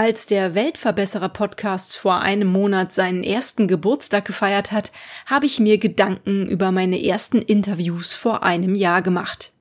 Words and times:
als 0.00 0.24
der 0.24 0.54
Weltverbesserer 0.54 1.28
Podcast 1.28 1.94
vor 1.94 2.22
einem 2.22 2.48
Monat 2.48 2.94
seinen 2.94 3.22
ersten 3.22 3.68
Geburtstag 3.68 4.24
gefeiert 4.24 4.72
hat, 4.72 4.92
habe 5.26 5.44
ich 5.44 5.60
mir 5.60 5.76
Gedanken 5.76 6.48
über 6.48 6.72
meine 6.72 7.04
ersten 7.04 7.42
Interviews 7.42 8.14
vor 8.14 8.42
einem 8.42 8.74
Jahr 8.74 9.02
gemacht. 9.02 9.52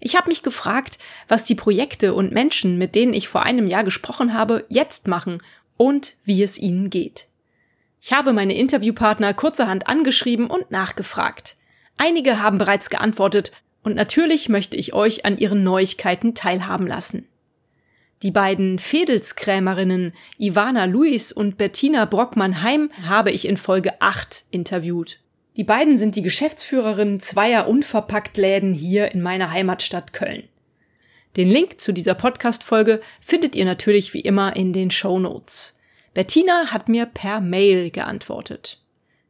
Ich 0.00 0.16
habe 0.16 0.28
mich 0.28 0.42
gefragt, 0.42 0.98
was 1.28 1.44
die 1.44 1.54
Projekte 1.54 2.12
und 2.12 2.30
Menschen, 2.30 2.76
mit 2.76 2.94
denen 2.94 3.14
ich 3.14 3.26
vor 3.26 3.44
einem 3.44 3.66
Jahr 3.66 3.84
gesprochen 3.84 4.34
habe, 4.34 4.66
jetzt 4.68 5.08
machen 5.08 5.42
und 5.78 6.16
wie 6.24 6.42
es 6.42 6.58
ihnen 6.58 6.90
geht. 6.90 7.28
Ich 8.02 8.12
habe 8.12 8.34
meine 8.34 8.54
Interviewpartner 8.54 9.32
kurzerhand 9.32 9.86
angeschrieben 9.86 10.48
und 10.48 10.72
nachgefragt. 10.72 11.56
Einige 11.96 12.42
haben 12.42 12.58
bereits 12.58 12.90
geantwortet 12.90 13.50
und 13.82 13.94
natürlich 13.94 14.50
möchte 14.50 14.76
ich 14.76 14.92
euch 14.92 15.24
an 15.24 15.38
ihren 15.38 15.62
Neuigkeiten 15.62 16.34
teilhaben 16.34 16.86
lassen. 16.86 17.26
Die 18.24 18.30
beiden 18.30 18.78
Fedelskrämerinnen 18.78 20.14
Ivana 20.38 20.86
Luis 20.86 21.30
und 21.30 21.58
Bettina 21.58 22.06
Brockmann-Heim 22.06 22.90
habe 23.06 23.30
ich 23.30 23.46
in 23.46 23.58
Folge 23.58 24.00
8 24.00 24.46
interviewt. 24.50 25.20
Die 25.58 25.62
beiden 25.64 25.98
sind 25.98 26.16
die 26.16 26.22
Geschäftsführerinnen 26.22 27.20
zweier 27.20 27.68
Unverpacktläden 27.68 28.72
hier 28.72 29.12
in 29.12 29.20
meiner 29.20 29.50
Heimatstadt 29.50 30.14
Köln. 30.14 30.44
Den 31.36 31.50
Link 31.50 31.82
zu 31.82 31.92
dieser 31.92 32.14
Podcast-Folge 32.14 33.02
findet 33.20 33.54
ihr 33.54 33.66
natürlich 33.66 34.14
wie 34.14 34.20
immer 34.20 34.56
in 34.56 34.72
den 34.72 34.90
Show 34.90 35.18
Notes. 35.18 35.78
Bettina 36.14 36.68
hat 36.68 36.88
mir 36.88 37.04
per 37.04 37.42
Mail 37.42 37.90
geantwortet. 37.90 38.80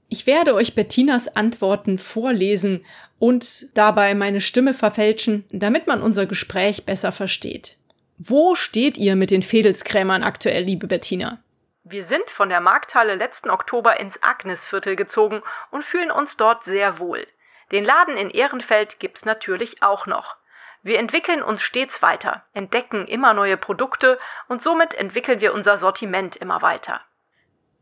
Ich 0.08 0.28
werde 0.28 0.54
euch 0.54 0.76
Bettinas 0.76 1.34
Antworten 1.34 1.98
vorlesen 1.98 2.84
und 3.18 3.66
dabei 3.74 4.14
meine 4.14 4.40
Stimme 4.40 4.72
verfälschen, 4.72 5.42
damit 5.50 5.88
man 5.88 6.00
unser 6.00 6.26
Gespräch 6.26 6.84
besser 6.84 7.10
versteht. 7.10 7.76
Wo 8.18 8.54
steht 8.54 8.96
ihr 8.96 9.16
mit 9.16 9.30
den 9.30 9.42
Fedelskrämern 9.42 10.22
aktuell, 10.22 10.62
liebe 10.62 10.86
Bettina? 10.86 11.42
Wir 11.82 12.04
sind 12.04 12.30
von 12.30 12.48
der 12.48 12.60
Markthalle 12.60 13.16
letzten 13.16 13.50
Oktober 13.50 13.98
ins 13.98 14.22
Agnesviertel 14.22 14.94
gezogen 14.94 15.42
und 15.70 15.84
fühlen 15.84 16.10
uns 16.12 16.36
dort 16.36 16.64
sehr 16.64 16.98
wohl. 16.98 17.26
Den 17.72 17.84
Laden 17.84 18.16
in 18.16 18.30
Ehrenfeld 18.30 19.00
gibt's 19.00 19.24
natürlich 19.24 19.82
auch 19.82 20.06
noch. 20.06 20.36
Wir 20.82 20.98
entwickeln 20.98 21.42
uns 21.42 21.62
stets 21.62 22.02
weiter, 22.02 22.44
entdecken 22.52 23.06
immer 23.06 23.34
neue 23.34 23.56
Produkte 23.56 24.18
und 24.48 24.62
somit 24.62 24.94
entwickeln 24.94 25.40
wir 25.40 25.52
unser 25.52 25.76
Sortiment 25.76 26.36
immer 26.36 26.62
weiter. 26.62 27.00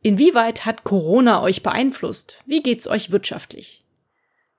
Inwieweit 0.02 0.64
hat 0.64 0.82
Corona 0.82 1.42
euch 1.42 1.62
beeinflusst? 1.62 2.42
Wie 2.46 2.62
geht's 2.62 2.88
euch 2.88 3.12
wirtschaftlich? 3.12 3.84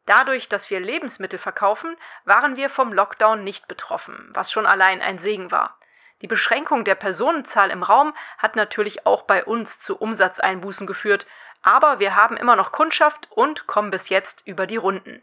Dadurch, 0.05 0.49
dass 0.49 0.69
wir 0.69 0.79
Lebensmittel 0.79 1.39
verkaufen, 1.39 1.95
waren 2.25 2.55
wir 2.55 2.69
vom 2.69 2.91
Lockdown 2.91 3.43
nicht 3.43 3.67
betroffen, 3.67 4.29
was 4.33 4.51
schon 4.51 4.65
allein 4.65 5.01
ein 5.01 5.19
Segen 5.19 5.51
war. 5.51 5.77
Die 6.21 6.27
Beschränkung 6.27 6.83
der 6.83 6.95
Personenzahl 6.95 7.69
im 7.69 7.83
Raum 7.83 8.13
hat 8.37 8.55
natürlich 8.55 9.05
auch 9.05 9.23
bei 9.23 9.43
uns 9.43 9.79
zu 9.79 9.97
Umsatzeinbußen 9.97 10.87
geführt, 10.87 11.25
aber 11.61 11.99
wir 11.99 12.15
haben 12.15 12.37
immer 12.37 12.55
noch 12.55 12.71
Kundschaft 12.71 13.29
und 13.31 13.67
kommen 13.67 13.91
bis 13.91 14.09
jetzt 14.09 14.45
über 14.45 14.67
die 14.67 14.77
Runden. 14.77 15.21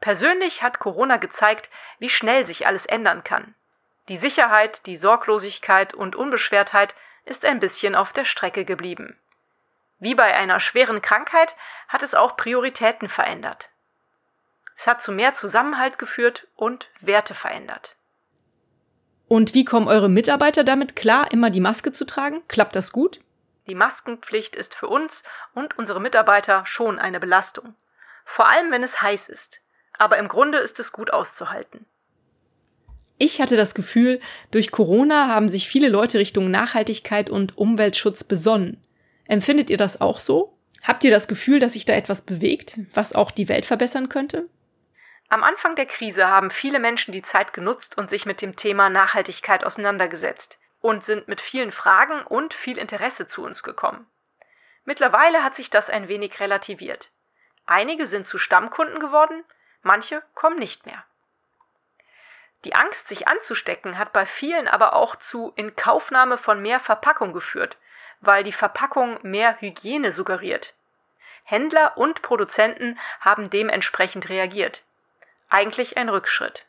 Persönlich 0.00 0.62
hat 0.62 0.78
Corona 0.78 1.16
gezeigt, 1.16 1.70
wie 1.98 2.08
schnell 2.08 2.46
sich 2.46 2.66
alles 2.66 2.86
ändern 2.86 3.24
kann. 3.24 3.54
Die 4.08 4.16
Sicherheit, 4.16 4.86
die 4.86 4.96
Sorglosigkeit 4.96 5.94
und 5.94 6.14
Unbeschwertheit 6.14 6.94
ist 7.24 7.44
ein 7.44 7.58
bisschen 7.58 7.96
auf 7.96 8.12
der 8.12 8.24
Strecke 8.24 8.64
geblieben. 8.64 9.18
Wie 9.98 10.14
bei 10.14 10.34
einer 10.34 10.60
schweren 10.60 11.02
Krankheit 11.02 11.56
hat 11.88 12.02
es 12.02 12.14
auch 12.14 12.36
Prioritäten 12.36 13.08
verändert. 13.08 13.70
Es 14.76 14.86
hat 14.86 15.02
zu 15.02 15.12
mehr 15.12 15.34
Zusammenhalt 15.34 15.98
geführt 15.98 16.46
und 16.54 16.90
Werte 17.00 17.34
verändert. 17.34 17.96
Und 19.28 19.54
wie 19.54 19.64
kommen 19.64 19.88
eure 19.88 20.08
Mitarbeiter 20.08 20.62
damit 20.62 20.94
klar, 20.94 21.32
immer 21.32 21.50
die 21.50 21.60
Maske 21.60 21.92
zu 21.92 22.04
tragen? 22.04 22.42
Klappt 22.46 22.76
das 22.76 22.92
gut? 22.92 23.20
Die 23.66 23.74
Maskenpflicht 23.74 24.54
ist 24.54 24.74
für 24.74 24.86
uns 24.86 25.24
und 25.54 25.76
unsere 25.76 26.00
Mitarbeiter 26.00 26.64
schon 26.66 26.98
eine 26.98 27.18
Belastung. 27.18 27.74
Vor 28.24 28.50
allem, 28.50 28.70
wenn 28.70 28.84
es 28.84 29.02
heiß 29.02 29.28
ist. 29.28 29.60
Aber 29.98 30.18
im 30.18 30.28
Grunde 30.28 30.58
ist 30.58 30.78
es 30.78 30.92
gut 30.92 31.12
auszuhalten. 31.12 31.86
Ich 33.18 33.40
hatte 33.40 33.56
das 33.56 33.74
Gefühl, 33.74 34.20
durch 34.50 34.70
Corona 34.70 35.28
haben 35.28 35.48
sich 35.48 35.68
viele 35.68 35.88
Leute 35.88 36.18
Richtung 36.18 36.50
Nachhaltigkeit 36.50 37.30
und 37.30 37.56
Umweltschutz 37.56 38.24
besonnen. 38.24 38.84
Empfindet 39.26 39.70
ihr 39.70 39.78
das 39.78 40.00
auch 40.00 40.20
so? 40.20 40.58
Habt 40.82 41.02
ihr 41.02 41.10
das 41.10 41.26
Gefühl, 41.26 41.58
dass 41.58 41.72
sich 41.72 41.86
da 41.86 41.94
etwas 41.94 42.22
bewegt, 42.22 42.78
was 42.94 43.14
auch 43.14 43.30
die 43.30 43.48
Welt 43.48 43.64
verbessern 43.64 44.08
könnte? 44.08 44.48
Am 45.28 45.42
Anfang 45.42 45.74
der 45.74 45.86
Krise 45.86 46.28
haben 46.28 46.50
viele 46.50 46.78
Menschen 46.78 47.10
die 47.10 47.22
Zeit 47.22 47.52
genutzt 47.52 47.98
und 47.98 48.08
sich 48.10 48.26
mit 48.26 48.40
dem 48.42 48.54
Thema 48.54 48.88
Nachhaltigkeit 48.88 49.64
auseinandergesetzt 49.64 50.58
und 50.80 51.02
sind 51.02 51.26
mit 51.26 51.40
vielen 51.40 51.72
Fragen 51.72 52.22
und 52.22 52.54
viel 52.54 52.78
Interesse 52.78 53.26
zu 53.26 53.44
uns 53.44 53.64
gekommen. 53.64 54.06
Mittlerweile 54.84 55.42
hat 55.42 55.56
sich 55.56 55.68
das 55.68 55.90
ein 55.90 56.06
wenig 56.06 56.38
relativiert. 56.38 57.10
Einige 57.66 58.06
sind 58.06 58.24
zu 58.24 58.38
Stammkunden 58.38 59.00
geworden, 59.00 59.42
manche 59.82 60.22
kommen 60.34 60.60
nicht 60.60 60.86
mehr. 60.86 61.04
Die 62.64 62.76
Angst, 62.76 63.08
sich 63.08 63.26
anzustecken, 63.26 63.98
hat 63.98 64.12
bei 64.12 64.26
vielen 64.26 64.68
aber 64.68 64.94
auch 64.94 65.16
zu 65.16 65.52
Inkaufnahme 65.56 66.38
von 66.38 66.62
mehr 66.62 66.78
Verpackung 66.78 67.32
geführt, 67.32 67.76
weil 68.20 68.44
die 68.44 68.52
Verpackung 68.52 69.18
mehr 69.22 69.60
Hygiene 69.60 70.12
suggeriert. 70.12 70.74
Händler 71.42 71.96
und 71.96 72.22
Produzenten 72.22 72.98
haben 73.20 73.50
dementsprechend 73.50 74.28
reagiert 74.28 74.85
eigentlich 75.48 75.96
ein 75.96 76.08
Rückschritt. 76.08 76.66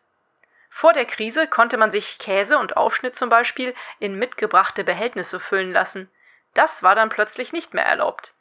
Vor 0.69 0.93
der 0.93 1.05
Krise 1.05 1.47
konnte 1.47 1.77
man 1.77 1.91
sich 1.91 2.19
Käse 2.19 2.59
und 2.59 2.77
Aufschnitt 2.77 3.15
zum 3.15 3.29
Beispiel 3.29 3.73
in 3.99 4.19
mitgebrachte 4.19 4.83
Behältnisse 4.83 5.39
füllen 5.39 5.71
lassen. 5.71 6.09
Das 6.53 6.83
war 6.83 6.93
dann 6.93 7.09
plötzlich 7.09 7.51
nicht 7.53 7.73
mehr 7.73 7.85
erlaubt. 7.85 8.33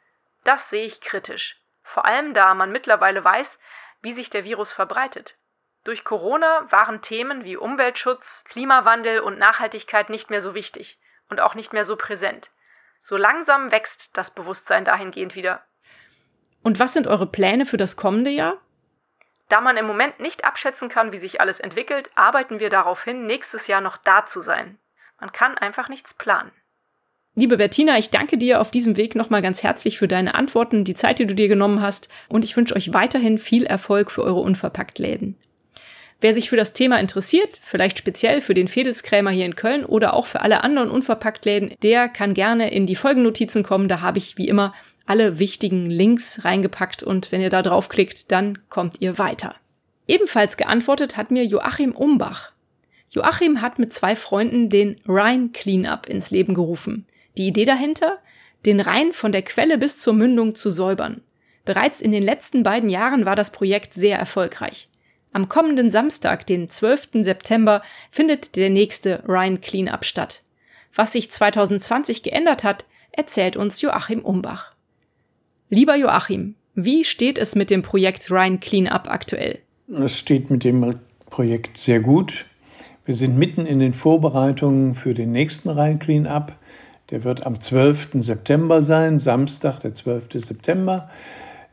Das 0.43 0.69
sehe 0.69 0.85
ich 0.85 1.01
kritisch. 1.01 1.59
Vor 1.83 2.05
allem 2.05 2.33
da 2.33 2.53
man 2.53 2.71
mittlerweile 2.71 3.23
weiß, 3.23 3.59
wie 4.01 4.13
sich 4.13 4.29
der 4.29 4.43
Virus 4.43 4.71
verbreitet. 4.71 5.35
Durch 5.83 6.03
Corona 6.03 6.67
waren 6.69 7.01
Themen 7.01 7.43
wie 7.43 7.57
Umweltschutz, 7.57 8.43
Klimawandel 8.45 9.21
und 9.21 9.39
Nachhaltigkeit 9.39 10.09
nicht 10.09 10.29
mehr 10.29 10.41
so 10.41 10.53
wichtig 10.53 10.99
und 11.29 11.39
auch 11.39 11.55
nicht 11.55 11.73
mehr 11.73 11.85
so 11.85 11.95
präsent. 11.95 12.51
So 12.99 13.15
langsam 13.15 13.71
wächst 13.71 14.17
das 14.17 14.31
Bewusstsein 14.31 14.85
dahingehend 14.85 15.35
wieder. 15.35 15.63
Und 16.61 16.79
was 16.79 16.93
sind 16.93 17.07
eure 17.07 17.27
Pläne 17.27 17.65
für 17.65 17.77
das 17.77 17.95
kommende 17.95 18.29
Jahr? 18.29 18.57
Da 19.49 19.61
man 19.61 19.77
im 19.77 19.87
Moment 19.87 20.19
nicht 20.19 20.45
abschätzen 20.45 20.89
kann, 20.89 21.11
wie 21.11 21.17
sich 21.17 21.39
alles 21.39 21.59
entwickelt, 21.59 22.09
arbeiten 22.15 22.59
wir 22.59 22.69
darauf 22.69 23.03
hin, 23.03 23.25
nächstes 23.25 23.67
Jahr 23.67 23.81
noch 23.81 23.97
da 23.97 24.25
zu 24.25 24.41
sein. 24.41 24.77
Man 25.19 25.31
kann 25.31 25.57
einfach 25.57 25.89
nichts 25.89 26.13
planen. 26.13 26.51
Liebe 27.35 27.57
Bettina, 27.57 27.97
ich 27.97 28.09
danke 28.09 28.37
dir 28.37 28.59
auf 28.59 28.71
diesem 28.71 28.97
Weg 28.97 29.15
nochmal 29.15 29.43
ganz 29.43 29.61
herzlich 29.61 29.99
für 29.99 30.07
deine 30.07 30.33
Antworten, 30.33 30.83
die 30.83 30.95
Zeit, 30.95 31.19
die 31.19 31.27
du 31.27 31.35
dir 31.35 31.47
genommen 31.47 31.81
hast 31.81 32.09
und 32.29 32.43
ich 32.43 32.57
wünsche 32.57 32.75
euch 32.75 32.93
weiterhin 32.93 33.37
viel 33.37 33.65
Erfolg 33.65 34.09
für 34.09 34.23
eure 34.23 34.39
Unverpacktläden. 34.39 35.37
Wer 36.19 36.33
sich 36.33 36.49
für 36.49 36.55
das 36.55 36.73
Thema 36.73 36.99
interessiert, 36.99 37.59
vielleicht 37.63 37.99
speziell 37.99 38.41
für 38.41 38.55
den 38.55 38.67
Fedelskrämer 38.67 39.29
hier 39.29 39.45
in 39.45 39.55
Köln 39.55 39.85
oder 39.85 40.15
auch 40.15 40.25
für 40.25 40.41
alle 40.41 40.63
anderen 40.63 40.89
Unverpacktläden, 40.89 41.75
der 41.83 42.09
kann 42.09 42.33
gerne 42.33 42.71
in 42.71 42.87
die 42.87 42.95
Folgennotizen 42.95 43.61
kommen. 43.61 43.87
Da 43.87 44.01
habe 44.01 44.17
ich 44.17 44.37
wie 44.37 44.47
immer 44.47 44.73
alle 45.05 45.37
wichtigen 45.37 45.89
Links 45.89 46.43
reingepackt 46.43 47.03
und 47.03 47.31
wenn 47.31 47.41
ihr 47.41 47.51
da 47.51 47.61
draufklickt, 47.61 48.31
dann 48.31 48.57
kommt 48.69 48.99
ihr 48.99 49.19
weiter. 49.19 49.55
Ebenfalls 50.07 50.57
geantwortet 50.57 51.17
hat 51.17 51.29
mir 51.29 51.45
Joachim 51.45 51.91
Umbach. 51.91 52.51
Joachim 53.09 53.61
hat 53.61 53.77
mit 53.77 53.93
zwei 53.93 54.15
Freunden 54.15 54.69
den 54.69 54.97
Rhine 55.07 55.49
Cleanup 55.49 56.09
ins 56.09 56.31
Leben 56.31 56.53
gerufen. 56.53 57.05
Die 57.37 57.47
Idee 57.47 57.65
dahinter? 57.65 58.17
Den 58.65 58.79
Rhein 58.79 59.13
von 59.13 59.31
der 59.31 59.43
Quelle 59.43 59.77
bis 59.77 59.99
zur 59.99 60.13
Mündung 60.13 60.55
zu 60.55 60.71
säubern. 60.71 61.21
Bereits 61.63 62.01
in 62.01 62.11
den 62.11 62.23
letzten 62.23 62.63
beiden 62.63 62.89
Jahren 62.89 63.25
war 63.25 63.35
das 63.35 63.51
Projekt 63.51 63.93
sehr 63.93 64.17
erfolgreich. 64.17 64.89
Am 65.37 65.49
kommenden 65.49 65.91
Samstag, 65.91 66.47
den 66.47 66.67
12. 66.67 67.09
September, 67.21 67.83
findet 68.09 68.55
der 68.55 68.71
nächste 68.71 69.21
Rhine 69.27 69.59
Cleanup 69.59 70.03
statt. 70.03 70.41
Was 70.95 71.11
sich 71.11 71.29
2020 71.29 72.23
geändert 72.23 72.63
hat, 72.63 72.85
erzählt 73.11 73.55
uns 73.55 73.79
Joachim 73.79 74.21
Umbach. 74.21 74.73
Lieber 75.69 75.95
Joachim, 75.95 76.55
wie 76.73 77.03
steht 77.03 77.37
es 77.37 77.53
mit 77.53 77.69
dem 77.69 77.83
Projekt 77.83 78.31
Rhine 78.31 78.57
Cleanup 78.57 79.07
aktuell? 79.11 79.59
Es 79.87 80.17
steht 80.17 80.49
mit 80.49 80.63
dem 80.63 80.95
Projekt 81.29 81.77
sehr 81.77 81.99
gut. 81.99 82.45
Wir 83.05 83.13
sind 83.13 83.37
mitten 83.37 83.67
in 83.67 83.77
den 83.77 83.93
Vorbereitungen 83.93 84.95
für 84.95 85.13
den 85.13 85.31
nächsten 85.33 85.69
Rhein 85.69 85.99
Cleanup. 85.99 86.53
Der 87.11 87.23
wird 87.23 87.45
am 87.45 87.61
12. 87.61 88.07
September 88.23 88.81
sein, 88.81 89.19
Samstag, 89.19 89.81
der 89.81 89.93
12. 89.93 90.29
September. 90.43 91.11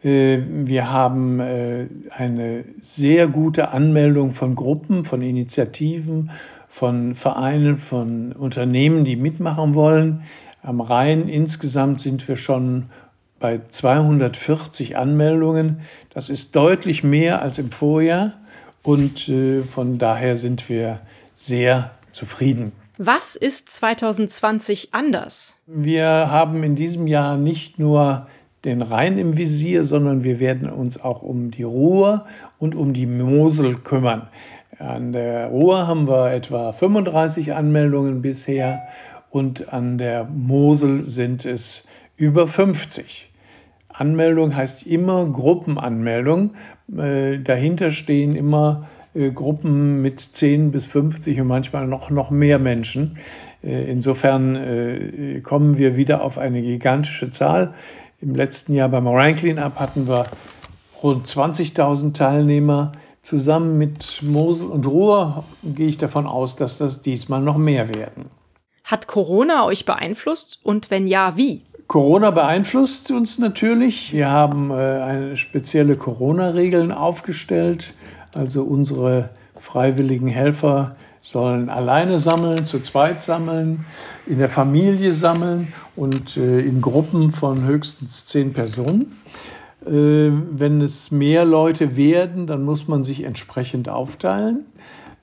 Äh, 0.05 0.39
wir 0.49 0.91
haben 0.93 1.41
äh, 1.41 1.87
eine 2.11 2.65
sehr 2.83 3.27
gute 3.27 3.71
Anmeldung 3.71 4.35
von 4.35 4.55
Gruppen, 4.55 5.05
von 5.05 5.23
Initiativen, 5.23 6.31
von 6.69 7.15
Vereinen, 7.15 7.79
von 7.79 8.33
Unternehmen, 8.33 9.05
die 9.05 9.17
mitmachen 9.17 9.75
wollen. 9.75 10.25
Am 10.62 10.81
Rhein 10.81 11.29
insgesamt 11.29 12.03
sind 12.03 12.27
wir 12.29 12.37
schon 12.37 12.87
bei 13.41 13.61
240 13.69 14.97
Anmeldungen. 14.97 15.81
Das 16.12 16.31
ist 16.31 16.55
deutlich 16.57 17.03
mehr 17.03 17.43
als 17.43 17.59
im 17.59 17.71
Vorjahr 17.71 18.35
und 18.83 19.29
äh, 19.29 19.62
von 19.62 19.99
daher 19.99 20.37
sind 20.37 20.69
wir 20.69 21.00
sehr 21.37 21.93
zufrieden. 22.12 22.73
Was 22.97 23.35
ist 23.35 23.71
2020 23.71 24.95
anders? 24.95 25.59
Wir 25.67 26.07
haben 26.07 26.62
in 26.62 26.77
diesem 26.77 27.07
Jahr 27.07 27.37
nicht 27.37 27.79
nur 27.79 28.27
den 28.64 28.82
Rhein 28.82 29.19
im 29.19 29.37
Visier, 29.37 29.84
sondern 29.84 30.25
wir 30.25 30.40
werden 30.40 30.69
uns 30.69 31.00
auch 31.00 31.22
um 31.22 31.50
die 31.50 31.62
Ruhr 31.62 32.26
und 32.58 32.75
um 32.75 32.94
die 32.94 33.06
Mosel 33.06 33.76
kümmern. 33.76 34.28
An 34.78 35.12
der 35.12 35.49
Ruhr 35.49 35.87
haben 35.87 36.08
wir 36.08 36.32
etwa 36.32 36.72
35 36.72 37.55
Anmeldungen 37.55 38.22
bisher 38.22 38.82
und 39.31 39.72
an 39.72 39.99
der 39.99 40.25
Mosel 40.25 41.02
sind 41.02 41.44
es 41.44 41.87
über 42.16 42.46
50. 42.46 43.31
Anmeldung 43.88 44.56
heißt 44.56 44.87
immer 44.87 45.25
Gruppenanmeldung. 45.26 46.50
Äh, 46.96 47.38
dahinter 47.38 47.93
stehen 47.93 48.34
immer 48.34 48.88
äh, 49.14 49.31
Gruppen 49.31 50.02
mit 50.02 50.20
10 50.20 50.72
bis 50.72 50.84
50 50.87 51.40
und 51.40 51.46
manchmal 51.46 51.87
noch, 51.87 52.11
noch 52.11 52.31
mehr 52.31 52.58
Menschen. 52.58 53.19
Äh, 53.62 53.90
insofern 53.90 55.43
kommen 55.43 55.78
wir 55.78 55.96
wieder 55.96 56.22
auf 56.22 56.38
eine 56.38 56.61
gigantische 56.61 57.31
Zahl. 57.31 57.75
Im 58.25 58.35
letzten 58.35 58.73
Jahr 58.73 58.88
beim 58.88 59.06
Rhein 59.06 59.37
Cleanup 59.37 59.79
hatten 59.79 60.09
wir 60.09 60.25
rund 61.03 61.26
20.000 61.26 62.15
Teilnehmer. 62.15 62.93
Zusammen 63.23 63.76
mit 63.76 64.23
Mosel 64.23 64.67
und 64.69 64.87
Ruhr 64.87 65.44
gehe 65.62 65.88
ich 65.88 65.99
davon 65.99 66.26
aus, 66.26 66.56
dass 66.56 66.79
das 66.79 67.03
diesmal 67.03 67.43
noch 67.43 67.59
mehr 67.59 67.94
werden. 67.94 68.31
Hat 68.82 69.09
Corona 69.09 69.67
euch 69.67 69.85
beeinflusst 69.85 70.59
und 70.62 70.91
wenn 70.91 71.06
ja, 71.06 71.37
wie? 71.37 71.61
Corona 71.87 72.31
beeinflusst 72.31 73.11
uns 73.11 73.38
natürlich. 73.38 74.15
Wir 74.15 74.31
haben 74.31 74.71
äh, 74.71 75.37
spezielle 75.37 75.94
Corona-Regeln 75.94 76.93
aufgestellt. 76.93 77.93
Also 78.35 78.62
unsere 78.62 79.29
freiwilligen 79.61 80.29
Helfer 80.29 80.94
sollen 81.25 81.71
alleine 81.71 82.21
sammeln, 82.21 82.67
zu 82.67 82.79
zweit 82.81 83.23
sammeln, 83.23 83.87
in 84.26 84.38
der 84.38 84.50
Familie 84.50 85.15
sammeln 85.15 85.73
und 85.97 86.37
äh, 86.37 86.61
in 86.61 86.81
Gruppen 86.81 87.32
von 87.32 87.65
höchstens 87.65 88.26
zehn 88.26 88.53
Personen. 88.53 89.17
Äh, 89.87 90.31
wenn 90.50 90.82
es 90.82 91.11
mehr 91.11 91.44
Leute 91.44 91.97
werden, 91.97 92.47
dann 92.47 92.62
muss 92.62 92.87
man 92.88 93.05
sich 93.05 93.25
entsprechend 93.25 93.88
aufteilen. 93.88 94.67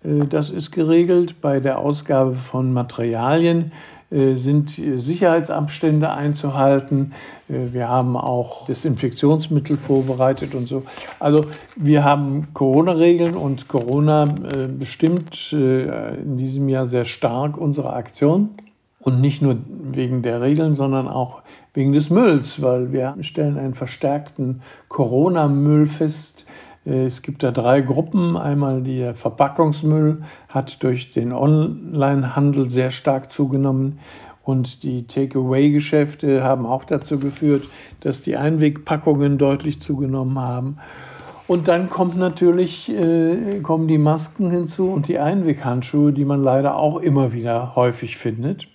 Äh, 0.04 0.26
das 0.28 0.50
ist 0.50 0.72
geregelt. 0.72 1.40
Bei 1.40 1.60
der 1.60 1.78
Ausgabe 1.78 2.36
von 2.36 2.74
Materialien 2.74 3.72
sind 4.12 4.72
Sicherheitsabstände 4.98 6.12
einzuhalten. 6.12 7.12
Äh, 7.48 7.74
wir 7.74 7.88
haben 7.88 8.18
auch 8.18 8.66
Desinfektionsmittel 8.66 9.78
vorbereitet 9.78 10.54
und 10.54 10.68
so. 10.68 10.84
Also 11.20 11.46
wir 11.76 12.04
haben 12.04 12.50
Corona-Regeln 12.54 13.36
und 13.36 13.68
Corona 13.68 14.26
bestimmt 14.78 15.54
in 15.54 16.38
diesem 16.38 16.68
Jahr 16.70 16.88
sehr 16.88 17.06
stark 17.06 17.58
unsere 17.58 17.94
Aktion. 17.94 18.50
Und 19.00 19.20
nicht 19.20 19.42
nur 19.42 19.58
wegen 19.68 20.22
der 20.22 20.42
Regeln, 20.42 20.76
sondern 20.76 21.08
auch 21.08 21.42
wegen 21.74 21.94
des 21.94 22.10
Mülls, 22.10 22.62
weil 22.62 22.92
wir 22.92 23.16
stellen 23.22 23.58
einen 23.58 23.74
verstärkten 23.74 24.62
Corona-Müll 24.90 25.88
fest, 25.88 26.46
äh, 26.46 26.51
es 26.84 27.22
gibt 27.22 27.44
da 27.44 27.52
drei 27.52 27.82
Gruppen. 27.82 28.38
Einmal 28.38 28.82
der 28.82 29.14
Verpackungsmüll 29.14 30.24
hat 30.50 30.82
durch 30.84 31.12
den 31.12 31.32
Onlinehandel 31.32 32.72
sehr 32.72 32.92
stark 32.92 33.32
zugenommen. 33.32 34.00
Und 34.44 34.82
die 34.82 35.06
Takeaway-Geschäfte 35.06 36.44
haben 36.44 36.66
auch 36.66 36.84
dazu 36.84 37.20
geführt, 37.20 37.64
dass 38.00 38.22
die 38.22 38.38
Einwegpackungen 38.38 39.38
deutlich 39.38 39.82
zugenommen 39.82 40.40
haben. 40.40 40.78
Und 41.48 41.68
dann 41.68 41.90
kommt 41.90 42.18
natürlich, 42.18 42.90
äh, 42.90 43.60
kommen 43.62 43.88
die 43.88 43.98
Masken 43.98 44.50
hinzu 44.50 44.90
und 44.90 45.08
die 45.08 45.20
Einweghandschuhe, 45.20 46.14
die 46.14 46.26
man 46.26 46.42
leider 46.42 46.78
auch 46.78 46.98
immer 46.98 47.34
wieder 47.34 47.76
häufig 47.76 48.18
findet. 48.18 48.68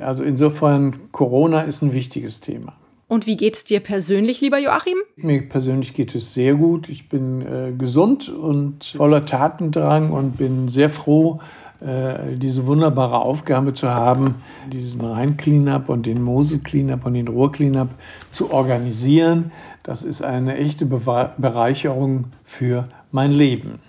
Also 0.00 0.22
insofern, 0.22 1.10
Corona 1.10 1.62
ist 1.62 1.82
ein 1.82 1.92
wichtiges 1.92 2.40
Thema. 2.40 2.74
Und 3.12 3.26
wie 3.26 3.36
geht 3.36 3.56
es 3.56 3.64
dir 3.64 3.80
persönlich, 3.80 4.40
lieber 4.40 4.58
Joachim? 4.58 4.96
Mir 5.16 5.46
persönlich 5.46 5.92
geht 5.92 6.14
es 6.14 6.32
sehr 6.32 6.54
gut. 6.54 6.88
Ich 6.88 7.10
bin 7.10 7.42
äh, 7.42 7.72
gesund 7.76 8.30
und 8.30 8.86
voller 8.96 9.26
Tatendrang 9.26 10.12
und 10.12 10.38
bin 10.38 10.68
sehr 10.68 10.88
froh, 10.88 11.38
äh, 11.82 12.38
diese 12.38 12.66
wunderbare 12.66 13.18
Aufgabe 13.18 13.74
zu 13.74 13.90
haben, 13.90 14.36
diesen 14.72 15.02
Rhein-Cleanup 15.02 15.90
und 15.90 16.06
den 16.06 16.22
Mosel-Cleanup 16.22 17.04
und 17.04 17.12
den 17.12 17.28
Ruhr-Cleanup 17.28 17.90
zu 18.30 18.50
organisieren. 18.50 19.52
Das 19.82 20.02
ist 20.02 20.22
eine 20.22 20.56
echte 20.56 20.86
Be 20.86 21.32
Bereicherung 21.36 22.32
für 22.44 22.88
mein 23.10 23.32
Leben. 23.32 23.80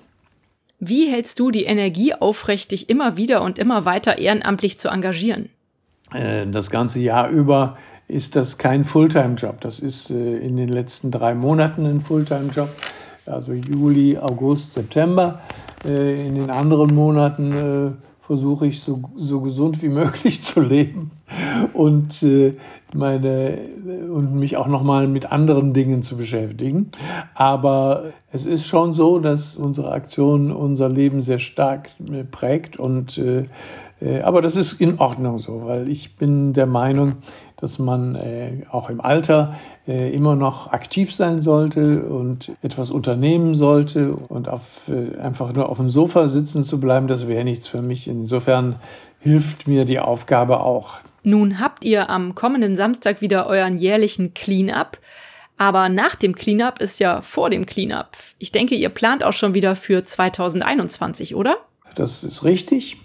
Wie 0.79 1.09
hältst 1.09 1.39
du 1.39 1.49
die 1.49 1.63
Energie 1.63 2.13
aufrecht, 2.13 2.71
dich 2.71 2.89
immer 2.89 3.15
wieder 3.15 3.41
und 3.41 3.57
immer 3.57 3.85
weiter 3.85 4.17
ehrenamtlich 4.17 4.77
zu 4.77 4.89
engagieren? 4.89 5.47
Äh, 6.11 6.45
das 6.47 6.69
ganze 6.69 6.99
Jahr 6.99 7.29
über 7.29 7.77
ist 8.07 8.35
das 8.35 8.57
kein 8.57 8.85
Fulltime-Job. 8.85 9.61
Das 9.61 9.79
ist 9.79 10.09
äh, 10.09 10.37
in 10.37 10.57
den 10.57 10.69
letzten 10.69 11.11
drei 11.11 11.33
Monaten 11.33 11.85
ein 11.85 12.01
Fulltime-Job, 12.01 12.69
also 13.25 13.53
Juli, 13.53 14.17
August, 14.17 14.73
September. 14.73 15.41
Äh, 15.85 16.27
in 16.27 16.35
den 16.35 16.49
anderen 16.49 16.93
Monaten 16.93 17.51
äh, 17.51 17.91
versuche 18.25 18.67
ich 18.67 18.81
so, 18.81 19.01
so 19.15 19.41
gesund 19.41 19.81
wie 19.81 19.89
möglich 19.89 20.41
zu 20.41 20.61
leben 20.61 21.11
und 21.73 22.23
meine 22.95 23.57
und 24.13 24.35
mich 24.35 24.55
auch 24.55 24.67
noch 24.67 24.83
mal 24.83 25.07
mit 25.07 25.31
anderen 25.31 25.73
Dingen 25.73 26.03
zu 26.03 26.15
beschäftigen. 26.15 26.91
Aber 27.33 28.11
es 28.31 28.45
ist 28.45 28.65
schon 28.65 28.93
so, 28.93 29.17
dass 29.17 29.57
unsere 29.57 29.91
Aktion 29.91 30.51
unser 30.51 30.89
Leben 30.89 31.21
sehr 31.21 31.39
stark 31.39 31.89
prägt 32.31 32.77
und 32.77 33.19
aber 34.23 34.41
das 34.41 34.55
ist 34.55 34.79
in 34.79 34.99
Ordnung 34.99 35.39
so, 35.39 35.63
weil 35.65 35.89
ich 35.89 36.15
bin 36.17 36.53
der 36.53 36.67
Meinung, 36.67 37.15
dass 37.63 37.79
man 37.79 38.15
äh, 38.15 38.65
auch 38.69 38.89
im 38.89 38.99
Alter 38.99 39.57
äh, 39.87 40.13
immer 40.13 40.35
noch 40.35 40.73
aktiv 40.73 41.15
sein 41.15 41.41
sollte 41.41 42.03
und 42.03 42.51
etwas 42.61 42.91
unternehmen 42.91 43.55
sollte 43.55 44.11
und 44.13 44.49
auf, 44.49 44.89
äh, 44.89 45.17
einfach 45.17 45.53
nur 45.53 45.69
auf 45.69 45.77
dem 45.77 45.89
Sofa 45.89 46.27
sitzen 46.27 46.65
zu 46.65 46.81
bleiben, 46.81 47.07
das 47.07 47.25
wäre 47.25 47.45
nichts 47.45 47.69
für 47.69 47.81
mich. 47.81 48.09
Insofern 48.09 48.79
hilft 49.21 49.65
mir 49.65 49.85
die 49.85 49.99
Aufgabe 49.99 50.59
auch. 50.59 50.95
Nun 51.23 51.61
habt 51.61 51.85
ihr 51.85 52.09
am 52.09 52.35
kommenden 52.35 52.75
Samstag 52.75 53.21
wieder 53.21 53.47
euren 53.47 53.77
jährlichen 53.77 54.33
Clean-up. 54.33 54.99
Aber 55.57 55.87
nach 55.87 56.15
dem 56.15 56.35
Cleanup 56.35 56.81
ist 56.81 56.99
ja 56.99 57.21
vor 57.21 57.49
dem 57.49 57.65
Cleanup. 57.65 58.17
Ich 58.39 58.51
denke, 58.51 58.75
ihr 58.75 58.89
plant 58.89 59.23
auch 59.23 59.31
schon 59.31 59.53
wieder 59.53 59.77
für 59.77 60.03
2021, 60.03 61.33
oder? 61.33 61.55
Das 61.95 62.25
ist 62.25 62.43
richtig. 62.43 62.97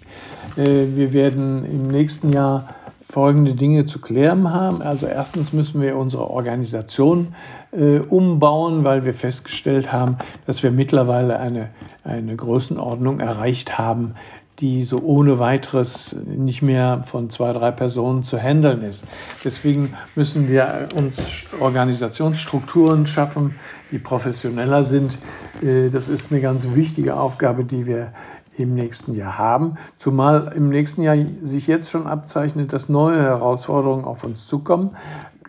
Äh, 0.57 0.87
wir 0.95 1.13
werden 1.13 1.63
im 1.63 1.87
nächsten 1.87 2.33
Jahr 2.33 2.75
folgende 3.11 3.55
Dinge 3.55 3.87
zu 3.87 3.99
klären 3.99 4.53
haben. 4.53 4.81
Also 4.81 5.07
erstens 5.07 5.51
müssen 5.51 5.81
wir 5.81 5.97
unsere 5.97 6.29
Organisation 6.29 7.33
äh, 7.71 7.99
umbauen, 7.99 8.83
weil 8.83 9.03
wir 9.03 9.13
festgestellt 9.13 9.91
haben, 9.91 10.17
dass 10.45 10.61
wir 10.61 10.69
mittlerweile 10.69 11.39
eine, 11.39 11.69
eine 12.03 12.35
Größenordnung 12.35 13.19
erreicht 13.19 13.79
haben, 13.79 14.13
die 14.59 14.83
so 14.83 14.99
ohne 14.99 15.39
weiteres 15.39 16.15
nicht 16.25 16.61
mehr 16.61 17.03
von 17.05 17.29
zwei, 17.29 17.53
drei 17.53 17.71
Personen 17.71 18.23
zu 18.23 18.37
handeln 18.37 18.83
ist. 18.83 19.05
Deswegen 19.43 19.93
müssen 20.15 20.47
wir 20.47 20.89
uns 20.95 21.45
Organisationsstrukturen 21.59 23.05
schaffen, 23.05 23.55
die 23.91 23.99
professioneller 23.99 24.83
sind. 24.83 25.17
Äh, 25.63 25.89
das 25.89 26.09
ist 26.09 26.31
eine 26.31 26.41
ganz 26.41 26.67
wichtige 26.73 27.15
Aufgabe, 27.15 27.63
die 27.63 27.87
wir 27.87 28.11
im 28.59 28.73
nächsten 28.73 29.15
Jahr 29.15 29.37
haben. 29.37 29.77
Zumal 29.97 30.53
im 30.55 30.69
nächsten 30.69 31.01
Jahr 31.01 31.17
sich 31.43 31.67
jetzt 31.67 31.89
schon 31.89 32.07
abzeichnet, 32.07 32.73
dass 32.73 32.89
neue 32.89 33.21
Herausforderungen 33.21 34.05
auf 34.05 34.23
uns 34.23 34.47
zukommen. 34.47 34.91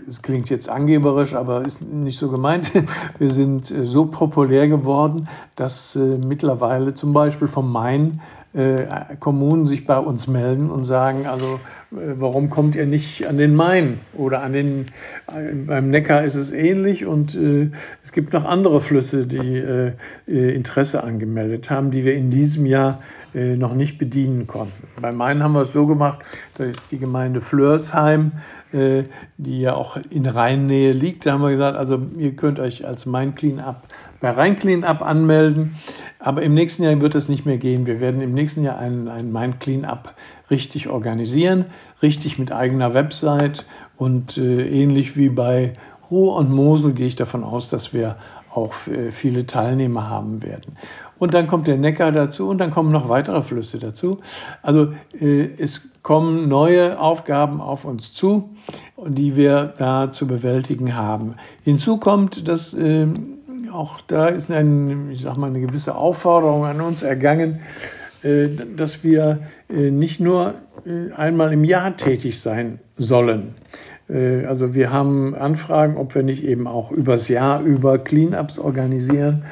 Es 0.08 0.22
klingt 0.22 0.50
jetzt 0.50 0.68
angeberisch, 0.68 1.34
aber 1.34 1.64
ist 1.64 1.80
nicht 1.82 2.18
so 2.18 2.30
gemeint. 2.30 2.72
Wir 3.18 3.30
sind 3.30 3.70
äh, 3.70 3.86
so 3.86 4.06
populär 4.06 4.66
geworden, 4.66 5.28
dass 5.56 5.94
äh, 5.94 6.00
mittlerweile 6.00 6.94
zum 6.94 7.12
Beispiel 7.12 7.48
vom 7.48 7.70
Main 7.70 8.20
äh, 8.52 8.86
Kommunen 9.20 9.66
sich 9.66 9.86
bei 9.86 9.98
uns 9.98 10.26
melden 10.26 10.70
und 10.70 10.84
sagen, 10.84 11.26
also 11.26 11.60
äh, 11.92 12.14
warum 12.18 12.50
kommt 12.50 12.74
ihr 12.74 12.86
nicht 12.86 13.26
an 13.26 13.38
den 13.38 13.54
Main 13.54 14.00
oder 14.12 14.42
an 14.42 14.52
den, 14.52 14.86
äh, 15.28 15.54
beim 15.54 15.90
Neckar 15.90 16.24
ist 16.24 16.34
es 16.34 16.50
ähnlich 16.50 17.06
und 17.06 17.34
äh, 17.34 17.70
es 18.04 18.12
gibt 18.12 18.32
noch 18.32 18.44
andere 18.44 18.80
Flüsse, 18.80 19.26
die 19.26 19.56
äh, 19.56 19.92
äh, 20.26 20.54
Interesse 20.54 21.04
angemeldet 21.04 21.70
haben, 21.70 21.92
die 21.92 22.04
wir 22.04 22.14
in 22.14 22.30
diesem 22.30 22.66
Jahr 22.66 23.00
noch 23.34 23.74
nicht 23.74 23.98
bedienen 23.98 24.46
konnten. 24.46 24.88
Bei 25.00 25.12
Main 25.12 25.42
haben 25.42 25.52
wir 25.52 25.62
es 25.62 25.72
so 25.72 25.86
gemacht, 25.86 26.20
da 26.58 26.64
ist 26.64 26.90
die 26.90 26.98
Gemeinde 26.98 27.40
Flörsheim, 27.40 28.32
die 28.72 29.60
ja 29.60 29.74
auch 29.74 29.98
in 30.10 30.26
Rheinnähe 30.26 30.92
liegt. 30.92 31.26
Da 31.26 31.32
haben 31.32 31.42
wir 31.42 31.50
gesagt, 31.50 31.76
also 31.76 32.00
ihr 32.16 32.36
könnt 32.36 32.58
euch 32.58 32.86
als 32.86 33.06
Main 33.06 33.34
Clean-Up 33.34 33.86
bei 34.20 34.30
Rhein 34.30 34.58
Clean-Up 34.58 35.02
anmelden. 35.02 35.76
Aber 36.18 36.42
im 36.42 36.54
nächsten 36.54 36.82
Jahr 36.82 37.00
wird 37.00 37.14
es 37.14 37.28
nicht 37.28 37.46
mehr 37.46 37.58
gehen. 37.58 37.86
Wir 37.86 38.00
werden 38.00 38.20
im 38.20 38.34
nächsten 38.34 38.62
Jahr 38.62 38.78
ein, 38.78 39.08
ein 39.08 39.32
Mind 39.32 39.60
Cleanup 39.60 40.14
richtig 40.50 40.88
organisieren, 40.88 41.66
richtig 42.02 42.38
mit 42.38 42.52
eigener 42.52 42.94
Website 42.94 43.64
und 43.96 44.36
äh, 44.36 44.68
ähnlich 44.68 45.16
wie 45.16 45.30
bei 45.30 45.74
Ruhr 46.10 46.36
und 46.36 46.50
Mosel 46.50 46.92
gehe 46.92 47.06
ich 47.06 47.16
davon 47.16 47.44
aus, 47.44 47.70
dass 47.70 47.94
wir 47.94 48.16
auch 48.52 48.74
äh, 48.86 49.12
viele 49.12 49.46
Teilnehmer 49.46 50.10
haben 50.10 50.42
werden. 50.42 50.76
Und 51.20 51.34
dann 51.34 51.46
kommt 51.46 51.68
der 51.68 51.76
Neckar 51.76 52.10
dazu 52.10 52.48
und 52.48 52.58
dann 52.58 52.72
kommen 52.72 52.90
noch 52.90 53.08
weitere 53.08 53.42
Flüsse 53.42 53.78
dazu. 53.78 54.16
Also 54.62 54.92
äh, 55.20 55.50
es 55.58 55.82
kommen 56.02 56.48
neue 56.48 56.98
Aufgaben 56.98 57.60
auf 57.60 57.84
uns 57.84 58.12
zu, 58.12 58.50
die 59.06 59.36
wir 59.36 59.74
da 59.78 60.10
zu 60.10 60.26
bewältigen 60.26 60.96
haben. 60.96 61.34
Hinzu 61.62 61.98
kommt, 61.98 62.48
dass 62.48 62.74
äh, 62.74 63.06
auch 63.72 64.00
da 64.00 64.26
ist 64.28 64.50
ein, 64.50 65.10
ich 65.12 65.22
sag 65.22 65.36
mal, 65.36 65.48
eine 65.48 65.60
gewisse 65.60 65.94
Aufforderung 65.94 66.64
an 66.64 66.80
uns 66.80 67.02
ergangen, 67.02 67.60
äh, 68.22 68.48
dass 68.76 69.02
wir 69.04 69.40
äh, 69.68 69.90
nicht 69.90 70.20
nur 70.20 70.54
äh, 70.84 71.12
einmal 71.14 71.52
im 71.52 71.64
Jahr 71.64 71.96
tätig 71.96 72.40
sein 72.40 72.78
sollen. 72.98 73.54
Also 74.08 74.74
wir 74.74 74.90
haben 74.90 75.36
Anfragen, 75.36 75.96
ob 75.96 76.16
wir 76.16 76.24
nicht 76.24 76.42
eben 76.42 76.66
auch 76.66 76.90
übers 76.90 77.28
Jahr 77.28 77.62
über 77.62 77.96
Cleanups 77.96 78.58
organisieren. 78.58 79.44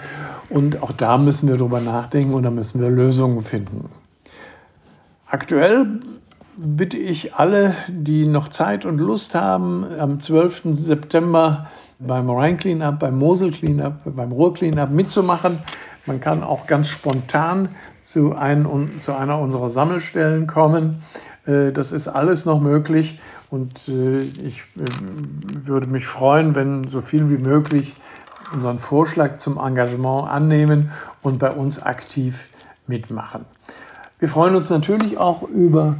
Und 0.50 0.82
auch 0.82 0.92
da 0.92 1.18
müssen 1.18 1.48
wir 1.48 1.56
drüber 1.56 1.80
nachdenken 1.80 2.34
und 2.34 2.42
da 2.42 2.50
müssen 2.50 2.80
wir 2.80 2.88
Lösungen 2.88 3.44
finden. 3.44 3.90
Aktuell 5.26 5.86
bitte 6.56 6.96
ich 6.96 7.34
alle, 7.34 7.74
die 7.88 8.26
noch 8.26 8.48
Zeit 8.48 8.84
und 8.84 8.98
Lust 8.98 9.34
haben, 9.34 9.84
am 9.98 10.20
12. 10.20 10.62
September 10.72 11.68
beim 11.98 12.30
Rhein 12.30 12.56
Cleanup, 12.56 12.98
beim 12.98 13.18
Mosel 13.18 13.52
Cleanup, 13.52 13.94
beim 14.04 14.32
Ruhr 14.32 14.54
Cleanup 14.54 14.90
mitzumachen. 14.90 15.58
Man 16.06 16.20
kann 16.20 16.42
auch 16.42 16.66
ganz 16.66 16.88
spontan 16.88 17.68
zu, 18.02 18.34
ein, 18.34 18.66
zu 19.00 19.14
einer 19.14 19.38
unserer 19.38 19.68
Sammelstellen 19.68 20.46
kommen. 20.46 21.02
Äh, 21.46 21.72
das 21.72 21.92
ist 21.92 22.08
alles 22.08 22.44
noch 22.44 22.60
möglich 22.60 23.20
und 23.50 23.88
äh, 23.88 24.16
ich 24.18 24.62
äh, 24.76 25.66
würde 25.66 25.86
mich 25.86 26.06
freuen, 26.06 26.54
wenn 26.54 26.84
so 26.84 27.00
viel 27.00 27.30
wie 27.30 27.38
möglich 27.38 27.94
unseren 28.52 28.78
Vorschlag 28.78 29.38
zum 29.38 29.58
Engagement 29.58 30.28
annehmen 30.28 30.92
und 31.22 31.38
bei 31.38 31.50
uns 31.50 31.82
aktiv 31.82 32.52
mitmachen. 32.86 33.44
Wir 34.18 34.28
freuen 34.28 34.56
uns 34.56 34.70
natürlich 34.70 35.18
auch 35.18 35.42
über 35.42 35.96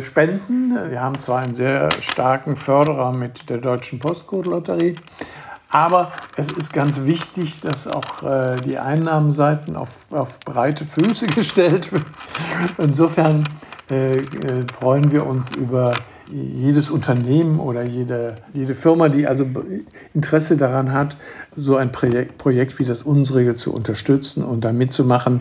Spenden. 0.00 0.76
Wir 0.90 1.00
haben 1.00 1.20
zwar 1.20 1.38
einen 1.40 1.54
sehr 1.54 1.88
starken 2.00 2.56
Förderer 2.56 3.12
mit 3.12 3.48
der 3.48 3.58
Deutschen 3.58 4.00
Postcode-Lotterie, 4.00 4.96
aber 5.70 6.12
es 6.36 6.50
ist 6.50 6.72
ganz 6.72 7.04
wichtig, 7.04 7.60
dass 7.60 7.86
auch 7.86 8.22
äh, 8.22 8.56
die 8.56 8.78
Einnahmenseiten 8.78 9.76
auf, 9.76 9.90
auf, 10.10 10.40
breite 10.40 10.86
Füße 10.86 11.26
gestellt 11.34 11.92
werden. 11.92 12.06
Insofern 12.78 13.44
äh, 13.90 14.16
äh, 14.16 14.66
freuen 14.78 15.12
wir 15.12 15.26
uns 15.26 15.54
über 15.54 15.94
jedes 16.30 16.90
Unternehmen 16.90 17.58
oder 17.58 17.82
jede, 17.82 18.36
jede 18.52 18.74
Firma, 18.74 19.08
die 19.08 19.26
also 19.26 19.46
Interesse 20.14 20.56
daran 20.56 20.92
hat, 20.92 21.16
so 21.56 21.76
ein 21.76 21.92
Projekt, 21.92 22.38
Projekt 22.38 22.78
wie 22.78 22.84
das 22.84 23.02
unsere 23.02 23.54
zu 23.54 23.72
unterstützen 23.72 24.44
und 24.44 24.64
da 24.64 24.72
mitzumachen. 24.72 25.40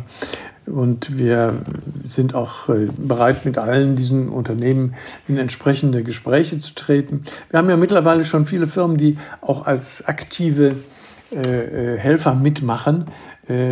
Und 0.66 1.18
wir 1.18 1.54
sind 2.06 2.36
auch 2.36 2.68
äh, 2.68 2.90
bereit, 2.98 3.46
mit 3.46 3.58
allen 3.58 3.96
diesen 3.96 4.28
Unternehmen 4.28 4.96
in 5.28 5.38
entsprechende 5.38 6.04
Gespräche 6.04 6.60
zu 6.60 6.76
treten. 6.76 7.24
Wir 7.50 7.60
haben 7.60 7.70
ja 7.70 7.78
mittlerweile 7.78 8.26
schon 8.26 8.46
viele 8.46 8.68
Firmen, 8.68 8.98
die 8.98 9.18
auch 9.40 9.66
als 9.66 10.06
aktive 10.06 10.76
äh, 11.32 11.94
äh, 11.94 11.98
Helfer 11.98 12.36
mitmachen. 12.36 13.06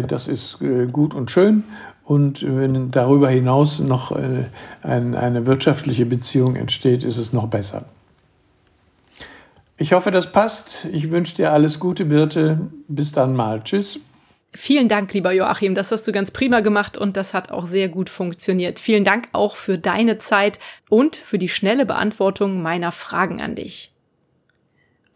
Das 0.08 0.30
ist 0.30 0.60
gut 0.94 1.14
und 1.14 1.32
schön. 1.32 1.66
Und 2.06 2.46
wenn 2.48 2.92
darüber 2.92 3.30
hinaus 3.30 3.80
noch 3.80 4.12
eine 4.12 5.46
wirtschaftliche 5.46 6.06
Beziehung 6.06 6.56
entsteht, 6.56 7.04
ist 7.04 7.18
es 7.18 7.34
noch 7.34 7.48
besser. 7.48 7.86
Ich 9.78 9.92
hoffe, 9.92 10.12
das 10.12 10.32
passt. 10.32 10.86
Ich 10.92 11.12
wünsche 11.12 11.36
dir 11.36 11.52
alles 11.52 11.80
Gute, 11.80 12.06
Birte. 12.06 12.70
Bis 12.88 13.12
dann 13.12 13.36
mal. 13.36 13.62
Tschüss. 13.64 14.00
Vielen 14.54 14.88
Dank, 14.88 15.14
lieber 15.14 15.34
Joachim. 15.34 15.76
Das 15.76 15.92
hast 15.92 16.08
du 16.08 16.14
ganz 16.14 16.32
prima 16.32 16.62
gemacht 16.62 16.96
und 16.96 17.18
das 17.18 17.34
hat 17.34 17.52
auch 17.52 17.66
sehr 17.66 17.90
gut 17.90 18.10
funktioniert. 18.10 18.80
Vielen 18.80 19.04
Dank 19.04 19.28
auch 19.34 19.58
für 19.58 19.78
deine 19.78 20.18
Zeit 20.18 20.60
und 20.90 21.18
für 21.18 21.38
die 21.38 21.50
schnelle 21.50 21.86
Beantwortung 21.86 22.62
meiner 22.62 22.94
Fragen 22.94 23.42
an 23.42 23.56
dich. 23.56 23.92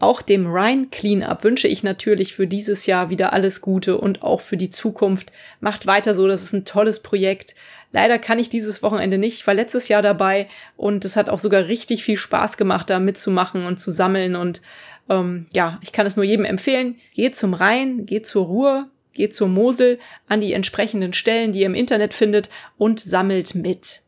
Auch 0.02 0.22
dem 0.22 0.48
Rhine 0.48 0.88
Cleanup 0.88 1.44
wünsche 1.44 1.68
ich 1.68 1.84
natürlich 1.84 2.34
für 2.34 2.48
dieses 2.48 2.86
Jahr 2.86 3.10
wieder 3.10 3.34
alles 3.34 3.60
Gute 3.60 3.98
und 3.98 4.24
auch 4.24 4.40
für 4.40 4.56
die 4.56 4.70
Zukunft. 4.70 5.34
Macht 5.60 5.88
weiter 5.88 6.16
so, 6.16 6.26
das 6.26 6.42
ist 6.42 6.54
ein 6.54 6.64
tolles 6.64 7.02
Projekt. 7.02 7.54
Leider 7.92 8.18
kann 8.18 8.40
ich 8.40 8.50
dieses 8.50 8.82
Wochenende 8.82 9.18
nicht, 9.18 9.46
war 9.46 9.54
letztes 9.54 9.90
Jahr 9.90 10.02
dabei 10.02 10.48
und 10.78 11.04
es 11.04 11.18
hat 11.18 11.28
auch 11.28 11.40
sogar 11.40 11.68
richtig 11.68 12.04
viel 12.04 12.18
Spaß 12.18 12.56
gemacht, 12.56 12.90
da 12.90 13.00
mitzumachen 13.00 13.66
und 13.66 13.80
zu 13.80 13.92
sammeln 13.92 14.36
und 14.36 14.62
ähm, 15.10 15.48
ja, 15.52 15.80
ich 15.82 15.92
kann 15.92 16.06
es 16.06 16.16
nur 16.16 16.26
jedem 16.26 16.46
empfehlen. 16.46 16.96
Geht 17.14 17.36
zum 17.36 17.54
Rhein, 17.54 18.06
geht 18.06 18.26
zur 18.26 18.46
Ruhr, 18.46 18.90
geht 19.14 19.34
zur 19.34 19.50
Mosel 19.50 20.00
an 20.30 20.40
die 20.40 20.54
entsprechenden 20.54 21.12
Stellen, 21.12 21.52
die 21.52 21.62
ihr 21.62 21.66
im 21.66 21.76
Internet 21.76 22.14
findet 22.14 22.50
und 22.78 23.00
sammelt 23.00 23.54
mit. 23.54 24.02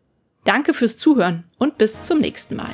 Danke 0.46 0.74
fürs 0.74 0.96
Zuhören 0.96 1.44
und 1.58 1.78
bis 1.78 2.04
zum 2.04 2.20
nächsten 2.20 2.56
Mal. 2.56 2.74